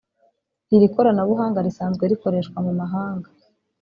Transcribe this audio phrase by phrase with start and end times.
[0.75, 3.27] Iri koranabuhanga risanzwe rikoreshwa mu mahanga